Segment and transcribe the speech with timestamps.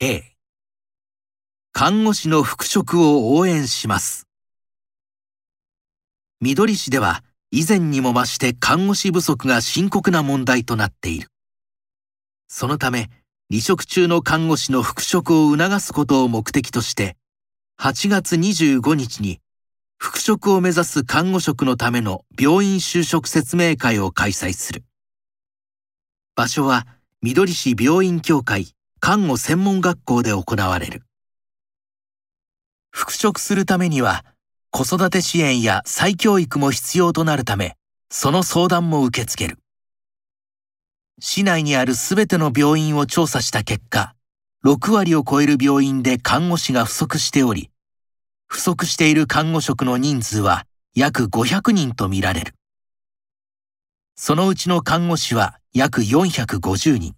[0.00, 0.22] A
[1.72, 4.28] 看護師の復職を応援します。
[6.40, 11.32] 緑市では以前にも増して看護師不足が深刻な問題となっている。
[12.46, 13.10] そのため、
[13.50, 17.16] 離職中の看護師の復職を促すことを目的として、
[17.80, 19.40] 8月25日に
[19.96, 24.84] 復職を目指す看護職のための病院就職説明会を開催する。
[26.36, 26.86] 場所は
[27.20, 31.02] 緑市病院協会看護専門学校で行われる。
[32.90, 34.24] 復職するためには
[34.70, 37.76] 子育て支援や再教育も必要となるため、
[38.10, 39.58] その相談も受け付ける。
[41.20, 44.14] 市内にあるすべての病院を調査した結果、
[44.64, 47.70] 6割を超える病院で看護師が不足しており、
[48.46, 52.54] 不足している看護職の人数は約500人とみられる。
[54.16, 57.17] そのうちの看護師は約450人。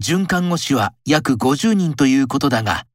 [0.00, 2.86] 准看護師は約50人ということだが、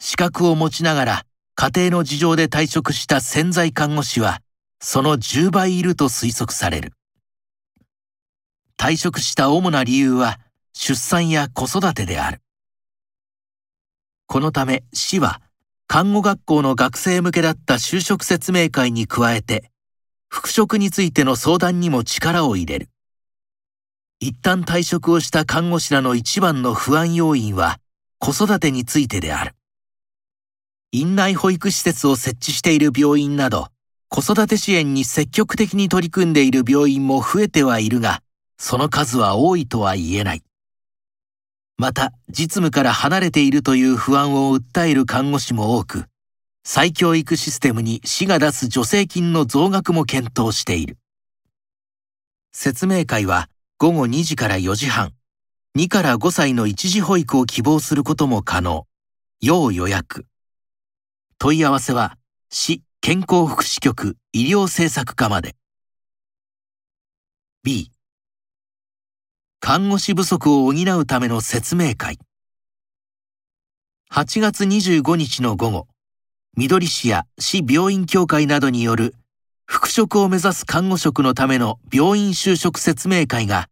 [0.00, 4.40] 資格を持ちながら家庭の事情で退職した潜在看護師は
[4.80, 6.94] その10倍いると推測される。
[8.78, 10.40] 退職した主な理由は
[10.72, 12.40] 出産や子育てである。
[14.26, 15.42] このため市は
[15.86, 19.70] 看護学校の学生向けだった就職説明会に加えて
[20.28, 22.91] 復職についての相談にも力を入れる。
[24.24, 27.80] 一旦退職をした看護師らの一番の不安要因は
[28.20, 29.56] 子育てについてである。
[30.92, 33.66] 院内保育施設を設置している病院など、
[34.06, 38.22] 子育て支援に積極的に取り組んでいる病院も増えてはいるが、
[38.58, 40.44] その数は多いとは言えない。
[41.76, 46.04] また、実務から離れているという不安を訴える看護師も多く、
[46.62, 50.96] 再教育システムに市が出す助成金の増額も検討している。
[52.52, 53.48] 説明会は
[53.82, 55.12] 午後2時から4時半、
[55.76, 58.86] 2から5歳の一時保育を希望することも可能。
[59.40, 60.24] 要予約。
[61.40, 62.16] 問い合わせは、
[62.48, 65.56] 市健康福祉局医療政策課まで。
[67.64, 67.90] B、
[69.58, 72.20] 看護師不足を補うための説明会。
[74.12, 75.88] 8月25日の午後、
[76.56, 79.16] 緑市や市病院協会などによる
[79.66, 83.70] 復職を目指す看護職のための病院就職説明会が、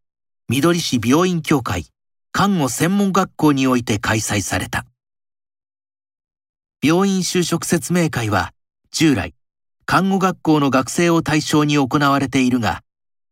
[0.52, 1.86] 緑市病院協会
[2.32, 4.84] 看護専門学校において開催された。
[6.82, 8.52] 病院就職説明会は
[8.90, 9.32] 従来
[9.86, 12.82] 看護学校の学生を対象に行われているが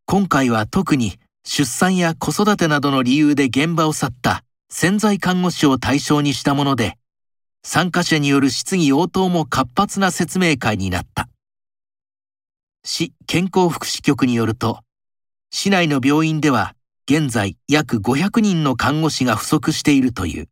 [0.06, 6.98] 今回は特に出産や子育てなどの理由で現場を去った潜在看護師を対象にしたもので
[7.64, 11.28] 参加者による質疑応答も活発な説明会になった
[12.84, 14.82] 市健康福祉局によると
[15.50, 16.76] 市内の病院では
[17.08, 20.48] 現在約500人の看護師が不足しているという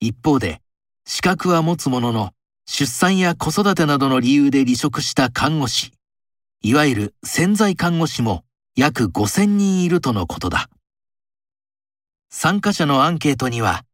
[0.00, 0.60] 一方で
[1.06, 2.30] 資格は持つものの、
[2.66, 5.92] 出産や子育てなどの理由で離職した看護師、
[6.62, 8.42] いわゆる潜在看護師も
[8.74, 10.70] 約5000人いるとのことだ。
[12.30, 13.84] 参加者のアンケートには、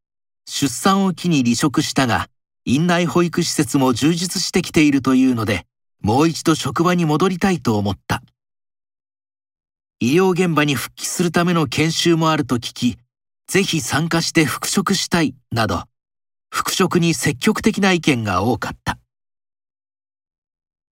[0.47, 2.29] 出産を機に離職したが、
[2.65, 5.67] 院内保育施設も充実してきているというので、
[6.01, 8.23] もう一度職場に戻りたいと思った。
[10.03, 12.97] 医療現場に復帰するための研修もあると聞き、
[13.47, 15.83] ぜひ参加して復職したい、など、
[16.51, 19.00] 復職に積極的な意見が多かった。